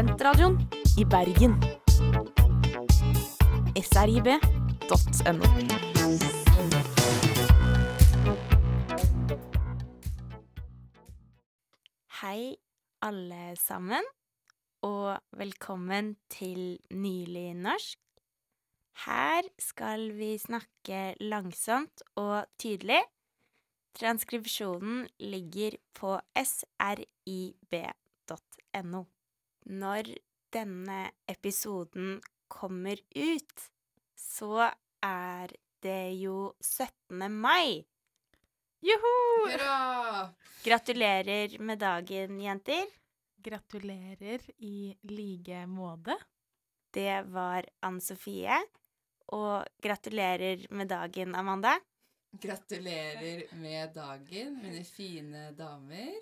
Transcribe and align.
Studentradioen 0.00 0.54
i 0.96 1.04
Bergen. 1.04 1.60
srib.no. 3.84 5.44
Hei, 12.22 12.56
alle 13.02 13.56
sammen, 13.60 14.00
og 14.80 15.20
velkommen 15.36 16.16
til 16.32 16.80
Nylig 16.90 17.54
norsk. 17.60 18.00
Her 19.04 19.42
skal 19.58 20.16
vi 20.16 20.38
snakke 20.40 21.14
langsomt 21.20 22.02
og 22.16 22.48
tydelig. 22.56 23.04
Transkripsjonen 24.00 25.08
ligger 25.20 25.76
på 25.92 26.20
srib.no. 26.40 27.60
Når 29.68 30.14
denne 30.52 31.10
episoden 31.28 32.20
kommer 32.50 33.00
ut, 33.14 33.66
så 34.16 34.70
er 35.04 35.52
det 35.84 36.14
jo 36.20 36.52
17. 36.60 37.28
mai. 37.30 37.84
Joho! 38.80 39.14
Hurra! 39.44 40.30
Gratulerer 40.64 41.58
med 41.60 41.80
dagen, 41.80 42.40
jenter. 42.40 42.88
Gratulerer 43.40 44.44
i 44.58 44.96
like 45.08 45.64
måte. 45.68 46.16
Det 46.92 47.22
var 47.32 47.68
Ann 47.86 48.00
Sofie. 48.00 48.56
Og 49.30 49.68
gratulerer 49.82 50.66
med 50.74 50.90
dagen, 50.90 51.36
Amanda. 51.38 51.76
Gratulerer 52.32 53.44
med 53.58 53.94
dagen, 53.94 54.58
mine 54.62 54.84
fine 54.84 55.50
damer. 55.58 56.18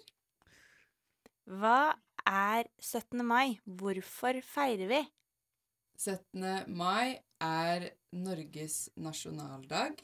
Hva 1.49 1.95
er 2.29 2.69
17. 2.79 3.25
mai? 3.27 3.59
Hvorfor 3.65 4.41
feirer 4.45 4.91
vi? 4.91 5.01
17. 5.99 6.69
mai 6.69 7.19
er 7.43 7.89
Norges 8.15 8.89
nasjonaldag. 8.97 9.99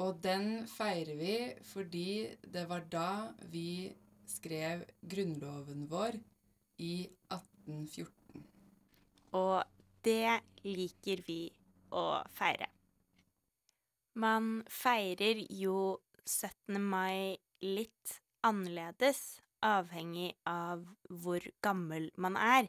Og 0.00 0.20
den 0.24 0.66
feirer 0.70 1.16
vi 1.18 1.34
fordi 1.68 2.08
det 2.42 2.64
var 2.70 2.86
da 2.90 3.10
vi 3.52 3.90
skrev 4.30 4.86
grunnloven 5.02 5.86
vår 5.90 6.16
i 6.80 6.94
1814. 7.28 8.44
Og 9.36 9.62
det 10.06 10.40
liker 10.64 11.22
vi 11.26 11.42
å 11.94 12.22
feire. 12.34 12.70
Man 14.20 14.62
feirer 14.70 15.44
jo 15.54 16.00
17. 16.24 16.80
mai 16.82 17.36
litt 17.62 18.20
annerledes, 18.46 19.40
avhengig 19.64 20.32
av 20.48 20.84
hvor 21.08 21.44
gammel 21.62 22.10
man 22.16 22.36
er. 22.36 22.68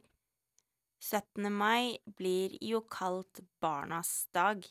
17. 1.02 1.50
mai 1.50 1.98
blir 2.06 2.58
jo 2.62 2.84
kalt 2.86 3.42
barnas 3.62 4.28
dag. 4.36 4.66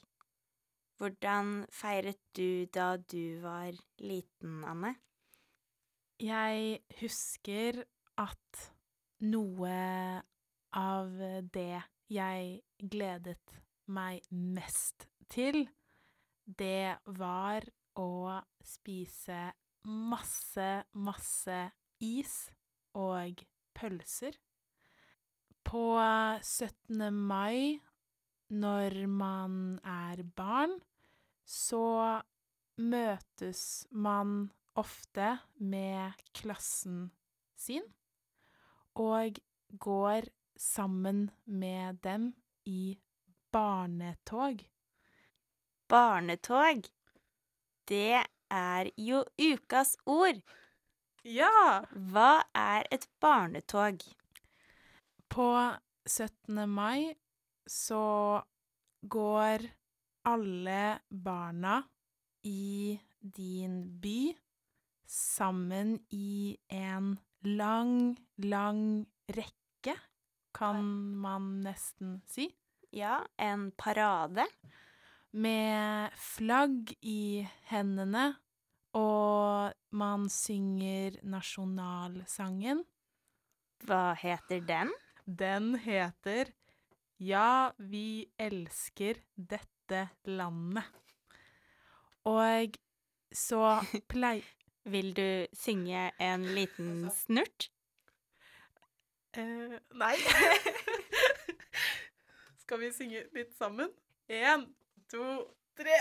Hvordan 1.00 1.64
feiret 1.72 2.20
du 2.36 2.66
da 2.70 2.96
du 2.96 3.40
var 3.42 3.72
liten, 3.98 4.60
Anne? 4.68 4.94
Jeg 6.20 6.82
husker 7.00 7.80
at 8.20 8.64
noe 9.24 10.20
av 10.76 11.16
det 11.54 11.80
jeg 12.12 12.60
gledet 12.92 13.56
meg 13.90 14.22
mest 14.30 15.08
til, 15.32 15.64
det 16.44 16.98
var 17.18 17.64
å 17.98 18.38
spise 18.66 19.48
masse, 19.88 20.70
masse 20.92 21.60
is 22.00 22.50
og 22.96 23.42
pølser. 23.76 24.36
På 25.64 26.00
17. 26.42 27.12
mai, 27.14 27.78
når 28.48 29.06
man 29.06 29.78
er 29.84 30.24
barn, 30.36 30.80
så 31.44 32.22
møtes 32.80 33.86
man 33.90 34.50
ofte 34.78 35.36
med 35.58 36.16
klassen 36.34 37.10
sin 37.60 37.84
og 38.96 39.38
går 39.78 40.30
sammen 40.56 41.30
med 41.44 42.00
dem 42.02 42.32
i 42.64 42.98
barnetog. 43.52 44.64
Barnetog. 45.88 46.84
Det 47.88 48.22
er 48.50 48.90
jo 48.96 49.24
ukas 49.38 49.96
ord. 50.06 50.40
Ja! 51.20 51.84
Hva 51.92 52.46
er 52.56 52.86
et 52.88 53.04
barnetog? 53.20 54.00
På 55.28 55.48
17. 56.08 56.64
mai 56.64 57.12
så 57.68 58.40
går 59.04 59.66
alle 60.24 60.84
barna 61.12 61.82
i 62.48 62.96
din 63.20 63.82
by 64.00 64.32
sammen 65.04 65.98
i 66.08 66.56
en 66.72 67.18
lang, 67.44 68.16
lang 68.40 69.04
rekke, 69.28 69.98
kan 70.56 70.80
man 71.20 71.60
nesten 71.60 72.22
si. 72.32 72.48
Ja, 72.96 73.20
en 73.36 73.72
parade. 73.76 74.48
Med 75.36 76.16
flagg 76.16 76.96
i 77.04 77.44
hendene, 77.68 78.40
og 78.96 79.74
man 79.90 80.28
synger 80.32 81.18
nasjonalsangen. 81.22 82.84
Hva 83.86 84.14
heter 84.18 84.60
den? 84.66 84.92
Den 85.24 85.74
heter 85.78 86.52
Ja, 87.20 87.72
vi 87.78 88.30
elsker 88.38 89.20
dette 89.36 90.08
landet. 90.24 90.84
Og 92.24 92.78
så 93.32 93.80
plei... 94.12 94.40
Vil 94.84 95.12
du 95.12 95.46
synge 95.52 96.10
en 96.18 96.44
liten 96.56 97.10
snurt? 97.12 97.66
Uh, 99.36 99.76
nei. 99.92 100.14
Skal 102.62 102.80
vi 102.80 102.88
synge 102.96 103.26
litt 103.36 103.52
sammen? 103.58 103.92
Én, 104.26 104.64
to, 105.12 105.26
tre. 105.76 105.98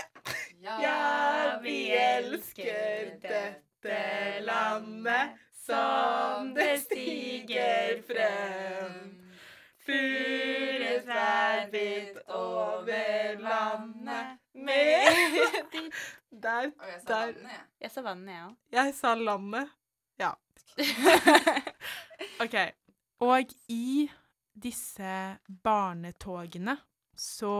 Ja, 0.62 1.58
vi 1.62 1.90
elsker 1.96 3.14
dette 3.22 4.40
landet 4.44 5.38
som 5.66 6.50
det 6.54 6.74
stiger 6.82 8.02
frem. 8.08 8.98
Furutrær 9.86 11.64
hvitt 11.72 12.18
over 12.28 13.38
landet 13.40 14.36
med 14.52 15.08
Der, 16.30 16.70
Og 16.78 16.86
jeg 16.88 17.00
sa 17.02 17.08
der. 17.08 17.26
jeg. 17.26 17.62
Jeg 17.80 17.90
sa 17.90 18.02
vannet, 18.06 18.34
jeg 18.34 18.44
òg. 18.44 18.52
Jeg 18.76 18.92
sa 18.94 19.14
landet. 19.18 19.72
Ja. 20.20 20.30
OK. 22.44 22.54
Og 23.26 23.54
i 23.68 24.06
disse 24.54 25.14
barnetogene 25.64 26.76
så 27.18 27.54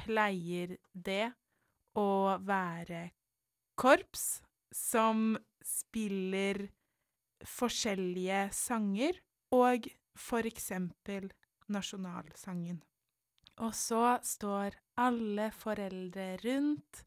pleier 0.00 0.76
det 0.94 1.28
å 1.96 2.36
være 2.44 3.10
korps 3.78 4.40
som 4.74 5.36
spiller 5.64 6.66
forskjellige 7.46 8.46
sanger, 8.56 9.18
og 9.54 9.88
for 10.16 10.46
eksempel 10.48 11.28
nasjonalsangen. 11.72 12.80
Og 13.62 13.72
så 13.76 14.18
står 14.26 14.76
alle 15.00 15.50
foreldre 15.54 16.34
rundt 16.44 17.04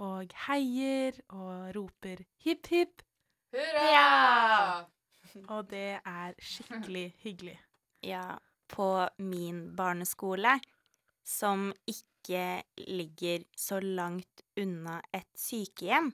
og 0.00 0.32
heier 0.46 1.18
og 1.34 1.74
roper 1.76 2.24
hipp 2.44 2.70
hipp, 2.72 3.02
Hurra! 3.50 4.86
og 5.54 5.70
det 5.72 5.98
er 6.06 6.36
skikkelig 6.38 7.08
hyggelig. 7.24 7.56
Ja, 8.06 8.38
på 8.70 9.08
min 9.18 9.74
barneskole, 9.76 10.54
som 11.30 11.70
ikke 11.86 12.62
ligger 12.90 13.44
så 13.56 13.78
langt 13.80 14.42
unna 14.58 14.98
et 15.14 15.28
sykehjem, 15.38 16.10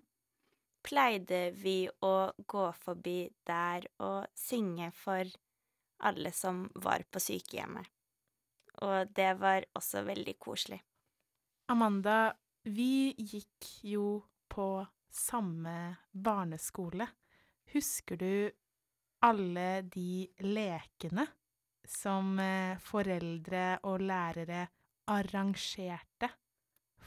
pleide 0.87 1.51
vi 1.57 1.89
å 2.05 2.31
gå 2.37 2.67
forbi 2.79 3.19
der 3.49 3.89
og 4.05 4.29
synge 4.39 4.93
for 4.95 5.25
alle 6.07 6.33
som 6.37 6.67
var 6.85 7.07
på 7.11 7.23
sykehjemmet. 7.23 7.89
Og 8.85 9.09
det 9.17 9.33
var 9.41 9.65
også 9.79 10.05
veldig 10.05 10.37
koselig. 10.39 10.79
Amanda, 11.73 12.37
vi 12.69 13.15
gikk 13.17 13.71
jo 13.89 14.21
på 14.53 14.69
samme 15.11 15.97
barneskole. 16.13 17.09
Husker 17.73 18.21
du 18.21 18.51
alle 19.27 19.83
de 19.91 20.27
lekene 20.45 21.25
som 21.87 22.37
eh, 22.43 22.77
foreldre 22.83 23.79
og 23.89 24.05
lærere 24.05 24.67
arrangerte 25.07 26.31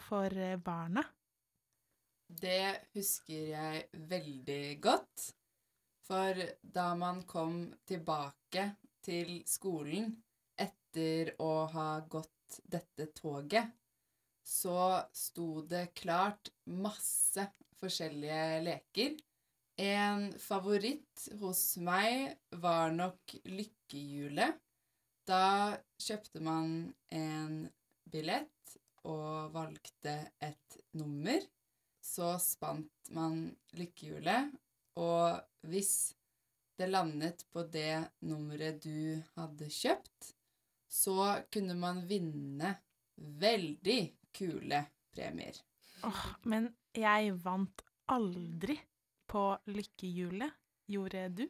for 0.07 0.37
eh, 0.37 0.57
barna? 0.57 1.03
Det 2.29 2.91
husker 2.93 3.51
jeg 3.53 3.83
veldig 4.09 4.63
godt. 4.81 5.29
For 6.09 6.41
da 6.61 6.93
man 6.97 7.23
kom 7.29 7.67
tilbake 7.85 8.65
til 9.05 9.41
skolen 9.49 10.09
etter 10.57 11.35
å 11.41 11.67
ha 11.73 11.89
gått 12.09 12.59
dette 12.65 13.11
toget, 13.13 13.69
så 14.41 15.05
sto 15.13 15.61
det 15.69 15.91
klart 15.97 16.49
masse 16.65 17.45
forskjellige 17.77 18.61
leker. 18.65 19.17
En 19.79 20.31
favoritt 20.41 21.27
hos 21.39 21.61
meg 21.85 22.39
var 22.63 22.89
nok 22.91 23.37
lykkehjulet. 23.45 24.57
Da 25.29 25.77
kjøpte 26.01 26.41
man 26.41 26.71
en 27.13 27.67
billett 28.11 28.75
og 29.07 29.53
valgte 29.53 30.15
et 30.43 30.79
nummer. 30.97 31.43
Så 31.99 32.33
spant 32.41 33.11
man 33.13 33.43
lykkehjulet, 33.77 34.53
og 34.99 35.67
hvis 35.69 35.93
det 36.79 36.87
landet 36.89 37.43
på 37.51 37.65
det 37.67 38.09
nummeret 38.25 38.79
du 38.83 39.19
hadde 39.35 39.67
kjøpt, 39.71 40.31
så 40.89 41.43
kunne 41.53 41.75
man 41.77 42.01
vinne 42.09 42.71
veldig 43.19 43.99
kule 44.35 44.81
premier. 45.13 45.59
Åh, 46.07 46.23
men 46.49 46.71
jeg 46.95 47.35
vant 47.43 47.83
aldri 48.09 48.79
på 49.29 49.43
lykkehjulet. 49.69 50.55
Gjorde 50.89 51.27
du? 51.37 51.43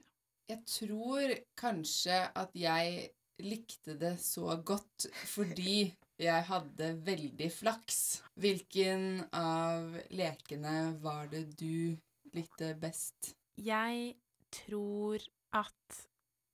Jeg 0.50 0.66
tror 0.68 1.32
kanskje 1.56 2.18
at 2.36 2.56
jeg 2.58 3.12
likte 3.46 3.96
det 4.02 4.18
så 4.20 4.58
godt 4.66 5.06
fordi 5.30 5.86
jeg 6.20 6.46
hadde 6.50 6.94
veldig 7.08 7.50
flaks. 7.54 8.00
Hvilken 8.40 9.26
av 9.36 9.96
lekene 10.12 10.94
var 11.04 11.30
det 11.32 11.46
du 11.60 11.96
likte 12.36 12.74
best? 12.80 13.34
Jeg 13.60 14.16
tror 14.54 15.24
at 15.56 16.00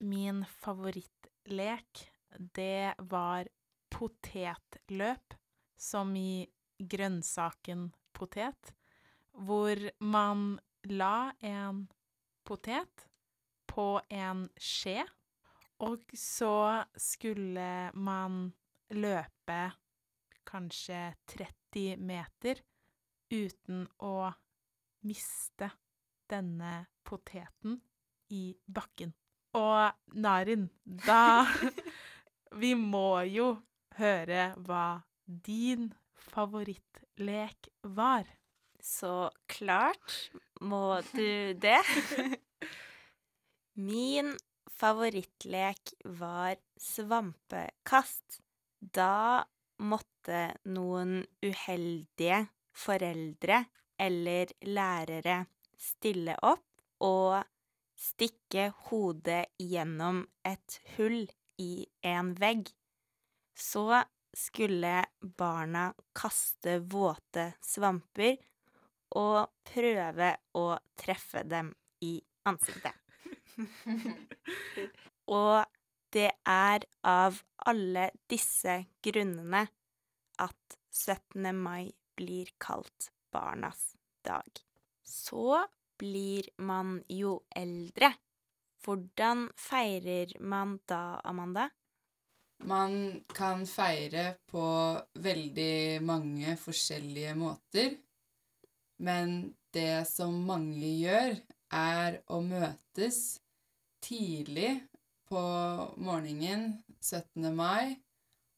min 0.05 0.43
favorittlek, 0.61 2.05
det 2.35 2.93
var 3.09 3.47
potetløp, 3.93 5.35
som 5.77 6.13
i 6.19 6.45
grønnsaken 6.79 7.87
potet, 8.15 8.73
hvor 9.31 9.79
man 10.03 10.57
la 10.91 11.31
en 11.43 11.85
potet 12.45 13.07
på 13.71 13.87
en 14.13 14.45
skje, 14.59 15.01
og 15.83 16.03
så 16.15 16.85
skulle 16.99 17.91
man 17.93 18.53
løpe 18.93 19.59
kanskje 20.45 21.01
30 21.33 21.97
meter 22.05 22.61
uten 23.33 23.85
å 24.05 24.31
miste 25.05 25.71
denne 26.29 26.85
poteten 27.05 27.79
i 28.33 28.55
bakken. 28.65 29.13
Og 29.55 30.17
Narin, 30.19 30.69
da 30.85 31.45
Vi 32.61 32.71
må 32.79 33.25
jo 33.27 33.49
høre 33.97 34.53
hva 34.63 35.01
din 35.25 35.89
favorittlek 36.29 37.69
var. 37.97 38.29
Så 38.79 39.31
klart 39.51 40.15
må 40.61 41.01
du 41.11 41.53
det. 41.59 41.81
Min 43.89 44.35
favorittlek 44.71 45.95
var 46.21 46.55
svampekast. 46.79 48.44
Da 48.93 49.41
måtte 49.81 50.45
noen 50.69 51.19
uheldige 51.43 52.45
foreldre 52.75 53.63
eller 53.99 54.51
lærere 54.67 55.45
stille 55.79 56.35
opp 56.45 56.65
og 57.05 57.41
stikke 57.95 58.69
hodet 58.89 59.45
gjennom 59.61 60.23
et 60.45 60.79
hull 60.95 61.23
i 61.61 61.85
en 62.05 62.33
vegg. 62.39 62.67
Så 63.55 64.03
skulle 64.35 64.97
barna 65.39 65.87
kaste 66.15 66.81
våte 66.91 67.53
svamper 67.63 68.35
og 69.15 69.47
prøve 69.69 70.33
å 70.59 70.65
treffe 70.99 71.45
dem 71.47 71.71
i 72.03 72.17
ansiktet. 72.49 72.95
Og 75.31 75.63
det 76.15 76.31
er 76.47 76.85
av 77.03 77.41
alle 77.67 78.09
disse 78.31 78.77
grunnene 79.03 79.65
at 80.41 80.77
17. 80.95 81.49
mai 81.51 81.91
blir 82.15 82.53
kalt 82.61 83.09
barnas 83.35 83.95
dag. 84.23 84.47
Så 85.03 85.59
blir 85.99 86.47
man 86.57 87.01
jo 87.11 87.41
eldre. 87.55 88.13
Hvordan 88.85 89.49
feirer 89.59 90.37
man 90.39 90.77
da, 90.87 91.19
Amanda? 91.23 91.67
Man 92.63 93.25
kan 93.35 93.65
feire 93.67 94.37
på 94.47 94.65
veldig 95.19 95.99
mange 96.05 96.55
forskjellige 96.61 97.35
måter, 97.35 97.97
men 99.03 99.55
det 99.75 100.05
som 100.07 100.37
mange 100.47 100.93
gjør, 101.01 101.35
er 101.75 102.21
å 102.31 102.39
møtes 102.45 103.41
tidlig 104.05 104.77
på 105.29 105.41
morgenen 105.97 106.83
17. 107.01 107.49
mai 107.55 107.95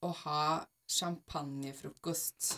og 0.06 0.14
ha 0.24 0.42
champagnefrokost. 0.88 2.58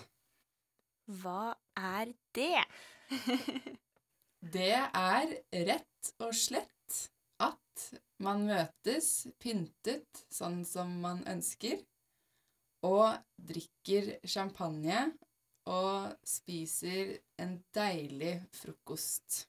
Hva 1.22 1.54
er 1.78 2.14
det? 2.38 2.64
Det 4.40 4.72
er 4.72 5.32
rett 5.68 6.12
og 6.24 6.32
slett 6.38 7.00
at 7.44 7.90
man 8.24 8.46
møtes 8.48 9.28
pyntet 9.42 10.22
sånn 10.32 10.62
som 10.68 10.94
man 11.04 11.26
ønsker, 11.28 11.82
og 12.88 13.20
drikker 13.36 14.14
champagne 14.24 15.10
og 15.68 16.16
spiser 16.24 17.18
en 17.44 17.58
deilig 17.76 18.38
frokost. 18.56 19.49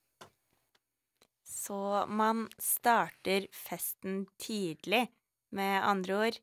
Så 1.50 2.06
man 2.06 2.46
starter 2.62 3.48
festen 3.50 4.22
tidlig, 4.38 5.08
med 5.50 5.82
andre 5.82 6.18
ord. 6.26 6.36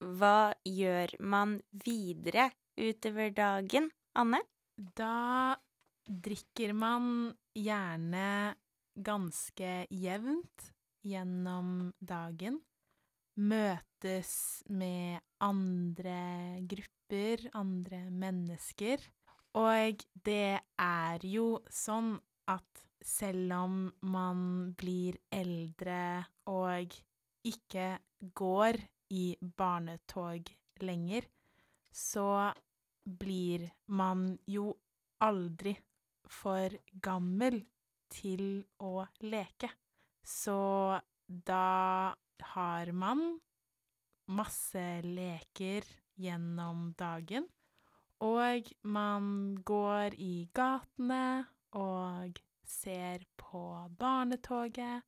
Hva 0.00 0.50
gjør 0.66 1.12
man 1.22 1.60
videre 1.84 2.48
utover 2.74 3.30
dagen, 3.36 3.86
Anne? 4.18 4.40
Da 4.74 5.54
drikker 6.02 6.72
man 6.74 7.30
gjerne 7.54 8.56
ganske 8.98 9.70
jevnt 9.94 10.72
gjennom 11.06 11.92
dagen. 12.00 12.58
Møtes 13.38 14.34
med 14.66 15.22
andre 15.38 16.60
grupper, 16.66 17.46
andre 17.54 18.02
mennesker. 18.10 19.04
Og 19.56 20.02
det 20.26 20.58
er 20.58 21.26
jo 21.26 21.60
sånn 21.70 22.16
at 22.50 22.89
selv 23.04 23.52
om 23.56 23.76
man 24.12 24.72
blir 24.78 25.16
eldre 25.32 26.24
og 26.52 26.94
ikke 27.46 27.98
går 28.36 28.78
i 29.16 29.24
barnetog 29.40 30.50
lenger, 30.84 31.26
så 31.90 32.52
blir 33.04 33.66
man 33.86 34.38
jo 34.46 34.70
aldri 35.24 35.74
for 36.30 36.76
gammel 37.02 37.60
til 38.12 38.62
å 38.84 39.06
leke. 39.24 39.70
Så 40.22 40.98
da 41.26 42.12
har 42.54 42.92
man 42.92 43.24
masse 44.30 44.84
leker 45.06 45.86
gjennom 46.20 46.90
dagen, 46.98 47.48
og 48.20 48.68
man 48.84 49.56
går 49.66 50.14
i 50.20 50.34
gatene 50.54 51.48
og 51.80 52.38
ser 52.70 53.24
på 53.40 53.62
barnetoget, 53.98 55.02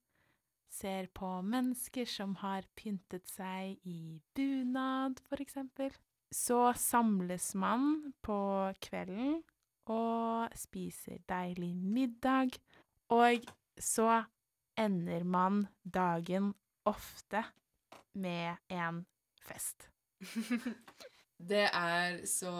ser 0.72 1.08
på 1.14 1.30
mennesker 1.46 2.08
som 2.08 2.34
har 2.40 2.66
pyntet 2.78 3.28
seg 3.30 3.78
i 3.88 4.20
bunad, 4.34 5.20
for 5.28 5.42
eksempel. 5.44 5.92
Så 6.32 6.72
samles 6.80 7.52
man 7.54 8.14
på 8.24 8.38
kvelden 8.82 9.42
og 9.92 10.54
spiser 10.56 11.20
deilig 11.28 11.74
middag, 11.76 12.56
og 13.12 13.44
så 13.76 14.22
ender 14.78 15.24
man 15.24 15.66
dagen 15.84 16.54
ofte 16.88 17.44
med 18.14 18.56
en 18.72 19.04
fest. 19.44 19.90
Det 21.42 21.66
er 21.74 22.20
så 22.26 22.54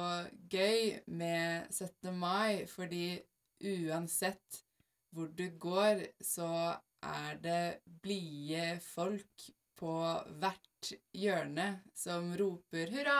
gøy 0.51 0.99
med 1.07 1.71
17. 1.71 2.19
mai, 2.19 2.67
fordi 2.67 3.21
uansett 3.63 4.65
hvor 5.13 5.29
du 5.37 5.47
går, 5.61 6.07
så 6.25 6.49
er 7.03 7.37
det 7.43 7.83
blide 8.03 8.79
folk 8.85 9.51
på 9.83 9.93
hvert 10.39 10.91
hjørne 11.15 11.67
som 11.95 12.29
roper 12.39 12.91
hurra 12.95 13.17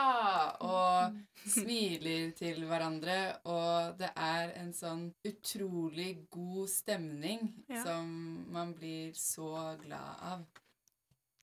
og 0.63 1.17
smiler 1.55 2.31
til 2.37 2.63
hverandre, 2.69 3.17
og 3.51 3.97
det 3.99 4.09
er 4.15 4.53
en 4.61 4.71
sånn 4.75 5.05
utrolig 5.27 6.25
god 6.31 6.69
stemning 6.71 7.49
Ja. 7.69 7.83
som 7.83 8.09
man 8.51 8.73
blir 8.77 9.13
så 9.17 9.75
glad 9.83 10.23
av. 10.33 10.45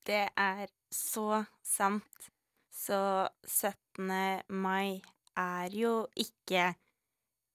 Det 0.07 0.27
er 0.37 0.69
så 0.91 1.45
sant. 1.63 2.31
Så 2.73 3.29
17. 3.45 4.43
mai 4.49 5.03
er 5.37 5.75
jo 5.77 6.07
ikke 6.17 6.71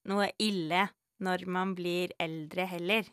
noe 0.06 0.28
ille 0.38 0.86
når 1.22 1.46
man 1.48 1.74
blir 1.78 2.12
eldre 2.20 2.66
heller. 2.70 3.08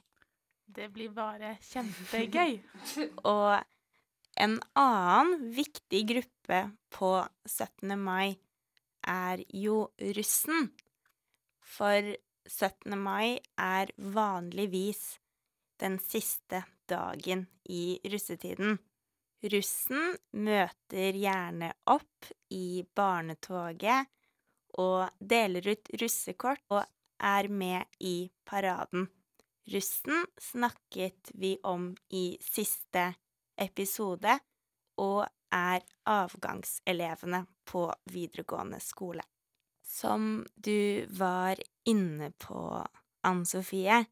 Det 0.65 0.89
blir 0.93 1.13
bare 1.13 1.55
kjempegøy. 1.61 2.59
Og 3.35 3.59
en 4.43 4.57
annen 4.79 5.49
viktig 5.53 6.01
gruppe 6.09 6.61
på 6.93 7.11
17. 7.45 7.93
mai 7.99 8.35
er 9.07 9.43
jo 9.53 9.89
russen. 10.17 10.71
For 11.59 12.15
17. 12.47 12.95
mai 12.99 13.39
er 13.59 13.91
vanligvis 13.97 15.19
den 15.81 15.99
siste 16.01 16.63
dagen 16.89 17.45
i 17.69 17.99
russetiden. 18.09 18.77
Russen 19.43 20.13
møter 20.39 21.17
gjerne 21.19 21.73
opp 21.91 22.29
i 22.55 22.83
barnetoget 22.95 24.07
og 24.79 25.09
deler 25.19 25.67
ut 25.73 25.91
russekort 25.99 26.63
og 26.71 26.85
er 27.23 27.49
med 27.49 27.87
i 28.03 28.29
paraden. 28.45 29.07
Russen 29.71 30.25
snakket 30.41 31.31
vi 31.39 31.55
om 31.63 31.93
i 32.11 32.37
siste 32.43 33.13
episode, 33.57 34.35
og 34.99 35.23
er 35.53 35.85
avgangselevene 36.09 37.45
på 37.69 37.85
videregående 38.11 38.79
skole. 38.83 39.23
Som 39.83 40.43
du 40.55 41.05
var 41.15 41.59
inne 41.85 42.31
på, 42.41 42.83
Ann 43.23 43.45
Sofie, 43.47 44.03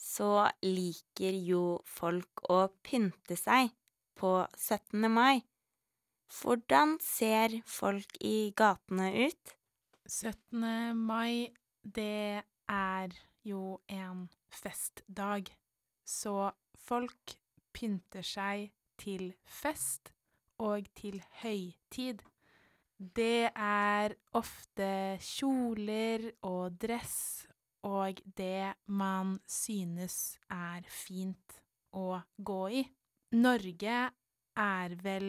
så 0.00 0.48
liker 0.64 1.36
jo 1.44 1.64
folk 1.86 2.42
å 2.50 2.64
pynte 2.82 3.36
seg 3.36 3.70
på 4.18 4.32
17. 4.56 5.06
mai. 5.12 5.42
Hvordan 6.30 6.96
ser 7.02 7.60
folk 7.68 8.16
i 8.24 8.52
gatene 8.56 9.10
ut? 9.26 9.56
17. 10.08 10.96
mai, 10.96 11.50
det 11.82 12.42
er 12.70 13.14
jo 13.44 13.80
en 13.88 14.28
festdag, 14.52 15.50
så 16.04 16.50
folk 16.76 17.36
pynter 17.72 18.26
seg 18.26 18.70
til 19.00 19.30
fest 19.46 20.12
og 20.60 20.88
til 20.98 21.22
høytid. 21.42 22.20
Det 23.00 23.48
er 23.54 24.14
ofte 24.36 25.16
kjoler 25.24 26.26
og 26.44 26.76
dress 26.82 27.46
og 27.86 28.20
det 28.36 28.74
man 28.86 29.38
synes 29.48 30.36
er 30.52 30.84
fint 30.84 31.60
å 31.96 32.20
gå 32.36 32.62
i. 32.80 32.82
Norge 33.40 33.98
er 34.60 34.96
vel 35.00 35.28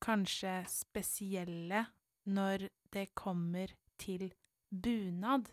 kanskje 0.00 0.62
spesielle 0.70 1.84
når 2.30 2.68
det 2.94 3.10
kommer 3.14 3.72
til 4.00 4.30
bunad. 4.70 5.50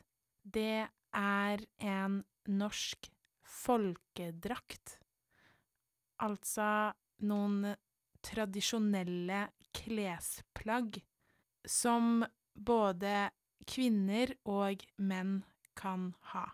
Det 0.47 0.87
er 1.17 1.63
en 1.83 2.21
norsk 2.47 3.09
folkedrakt. 3.43 4.97
Altså 6.23 6.93
noen 7.27 7.73
tradisjonelle 8.23 9.41
klesplagg 9.75 11.01
som 11.67 12.23
både 12.55 13.27
kvinner 13.67 14.31
og 14.47 14.85
menn 14.97 15.41
kan 15.77 16.13
ha. 16.31 16.45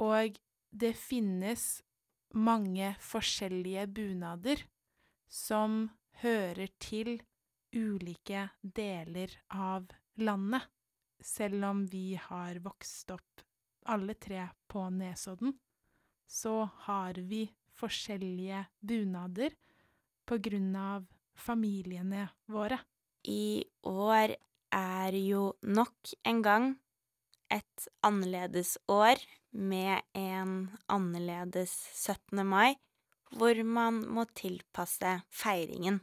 Og 0.00 0.38
det 0.70 0.94
finnes 0.98 1.82
mange 2.34 2.94
forskjellige 3.02 3.86
bunader 3.94 4.62
som 5.30 5.88
hører 6.22 6.70
til 6.82 7.16
ulike 7.74 8.48
deler 8.62 9.34
av 9.50 9.90
landet. 10.22 10.62
Selv 11.24 11.64
om 11.64 11.86
vi 11.88 12.20
har 12.20 12.58
vokst 12.60 13.08
opp 13.14 13.40
alle 13.88 14.12
tre 14.20 14.42
på 14.68 14.90
Nesodden, 14.92 15.54
så 16.28 16.68
har 16.84 17.14
vi 17.16 17.48
forskjellige 17.78 18.66
bunader 18.80 19.50
på 20.28 20.38
grunn 20.44 20.76
av 20.76 21.06
familiene 21.34 22.28
våre. 22.52 22.78
I 23.24 23.64
år 23.88 24.36
er 24.74 25.12
jo 25.16 25.54
nok 25.64 26.12
en 26.28 26.42
gang 26.44 26.76
et 27.52 27.88
annerledes 28.04 28.78
år 28.90 29.16
med 29.54 30.00
en 30.18 30.70
annerledes 30.90 31.90
17. 31.94 32.46
mai, 32.46 32.74
hvor 33.34 33.64
man 33.64 34.08
må 34.12 34.24
tilpasse 34.36 35.22
feiringen 35.32 36.00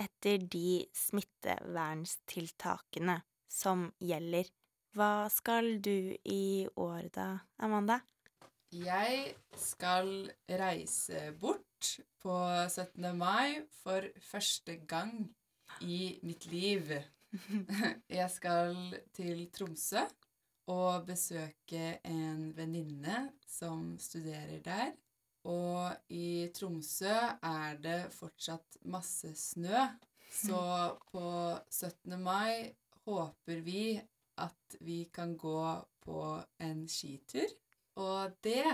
etter 0.00 0.38
de 0.38 0.86
smitteverntiltakene 0.96 3.22
som 3.50 3.92
gjelder. 3.98 4.44
Hva 4.90 5.28
skal 5.30 5.76
du 5.78 6.16
i 6.26 6.66
år 6.74 7.04
da, 7.14 7.28
Amanda? 7.62 8.00
Jeg 8.74 9.36
skal 9.54 10.10
reise 10.50 11.28
bort 11.38 11.92
på 12.18 12.34
17. 12.66 13.06
mai 13.14 13.60
for 13.84 14.08
første 14.32 14.80
gang 14.90 15.14
i 15.86 16.18
mitt 16.26 16.48
liv. 16.50 16.90
Jeg 18.18 18.28
skal 18.34 18.74
til 19.14 19.46
Tromsø 19.54 20.02
og 20.74 21.06
besøke 21.06 22.00
en 22.02 22.50
venninne 22.58 23.28
som 23.46 23.94
studerer 24.02 24.58
der. 24.66 24.94
Og 25.46 25.94
i 26.10 26.50
Tromsø 26.54 27.14
er 27.14 27.78
det 27.78 28.00
fortsatt 28.18 28.82
masse 28.90 29.36
snø, 29.38 29.86
så 30.34 30.62
på 31.14 31.28
17. 31.70 32.18
mai 32.18 32.74
håper 33.06 33.62
vi 33.62 34.00
at 34.40 34.76
vi 34.80 35.04
kan 35.12 35.36
gå 35.36 35.62
på 36.04 36.22
en 36.62 36.86
skitur. 36.88 37.48
Og 38.00 38.36
det 38.44 38.64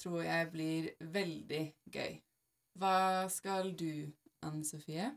tror 0.00 0.22
jeg 0.24 0.50
blir 0.52 0.88
veldig 1.12 1.64
gøy. 1.92 2.16
Hva 2.80 3.28
skal 3.32 3.74
du, 3.76 4.08
Anne 4.42 4.64
Sofie? 4.64 5.10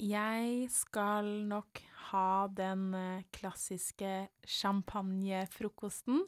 Jeg 0.00 0.70
skal 0.72 1.26
nok 1.50 1.82
ha 2.10 2.46
den 2.56 2.94
eh, 2.96 3.24
klassiske 3.36 4.30
champagnefrokosten 4.48 6.22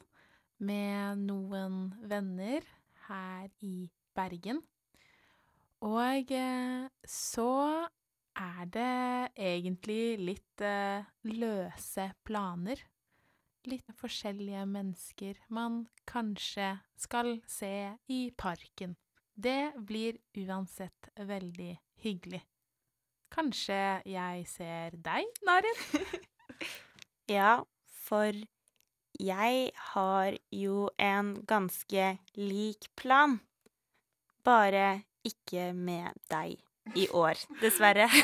med 0.61 1.23
noen 1.23 1.87
venner 2.05 2.67
her 3.07 3.49
i 3.65 3.89
Bergen. 4.13 4.61
Og 5.83 6.29
eh, 6.31 6.85
så 7.01 7.49
er 8.37 8.69
det 8.71 9.33
egentlig 9.35 10.03
litt 10.21 10.63
eh, 10.63 11.09
løse 11.33 12.11
planer. 12.27 12.77
Litt 13.63 13.87
forskjellige 13.95 14.65
mennesker 14.67 15.37
man 15.55 15.85
kanskje 16.09 16.81
skal 16.99 17.37
se 17.47 17.95
i 18.11 18.25
parken. 18.35 18.97
Det 19.33 19.71
blir 19.79 20.17
uansett 20.43 21.07
veldig 21.15 21.77
hyggelig. 22.03 22.41
Kanskje 23.33 24.03
jeg 24.05 24.43
ser 24.51 24.99
deg, 25.05 25.23
Narin? 25.47 25.79
Ja, 27.31 27.63
for 28.03 28.35
jeg 29.15 29.71
har 29.93 30.35
jo 30.51 30.89
en 30.99 31.31
ganske 31.47 32.17
lik 32.35 32.89
plan, 32.99 33.39
bare 34.43 35.07
ikke 35.23 35.71
med 35.71 36.11
deg 36.27 36.59
i 36.99 37.07
år, 37.15 37.39
dessverre. 37.63 38.11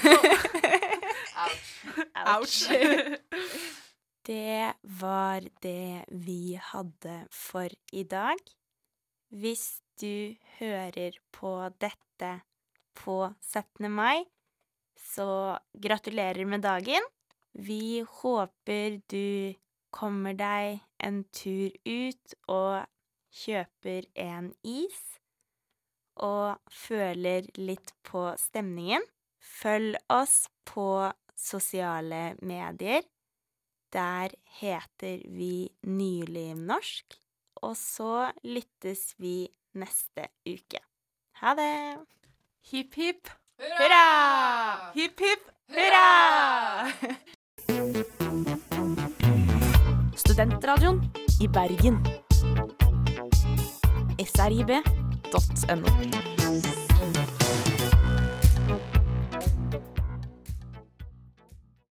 Ouch. 2.36 2.68
Det 4.30 4.74
var 4.82 5.42
det 5.62 6.06
vi 6.12 6.54
hadde 6.62 7.14
for 7.34 7.74
i 7.98 8.04
dag. 8.06 8.38
Hvis 9.34 9.82
du 9.98 10.36
hører 10.60 11.18
på 11.34 11.54
dette 11.82 12.30
på 12.94 13.16
17. 13.42 13.90
mai, 13.90 14.22
så 14.94 15.58
gratulerer 15.74 16.46
med 16.46 16.62
dagen. 16.62 17.10
Vi 17.58 18.06
håper 18.22 19.02
du 19.10 19.58
kommer 19.90 20.38
deg 20.38 20.78
en 21.02 21.24
tur 21.34 21.74
ut 21.90 22.40
og 22.46 22.86
kjøper 23.34 24.12
en 24.14 24.54
is, 24.62 25.00
og 26.22 26.62
føler 26.70 27.50
litt 27.58 27.96
på 28.06 28.28
stemningen. 28.38 29.02
Følg 29.42 29.98
oss 30.14 30.44
på 30.70 30.92
sosiale 31.34 32.36
medier. 32.46 33.02
Der 33.94 34.30
heter 34.60 35.22
vi 35.26 35.70
Nylivnorsk, 35.82 37.16
og 37.56 37.78
så 37.78 38.32
lyttes 38.44 39.16
vi 39.18 39.50
neste 39.74 40.28
uke. 40.46 40.80
Ha 41.42 41.54
det! 41.58 41.98
Hipp, 42.70 42.94
hipp, 42.94 43.30
Hurra! 43.58 44.92
hipp, 44.94 45.20
hipp, 45.20 45.50
Hurra! 45.74 46.92
Studentradioen 50.16 51.02
i 51.42 51.48
Bergen. 51.48 51.98
srib.no. 54.20 55.90